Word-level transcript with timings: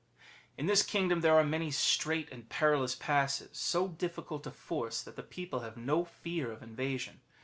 ^] 0.01 0.03
In 0.57 0.65
this 0.65 0.81
kingdom 0.81 1.21
there 1.21 1.35
are 1.35 1.43
many 1.43 1.69
strait 1.69 2.27
and 2.31 2.49
perilous 2.49 2.95
passes, 2.95 3.55
so 3.59 3.87
difficult 3.87 4.43
to 4.45 4.49
force 4.49 4.99
that 5.03 5.15
the 5.15 5.21
people 5.21 5.59
have 5.59 5.77
no 5.77 6.05
fear 6.05 6.51
of 6.51 6.63
invasion. 6.63 7.21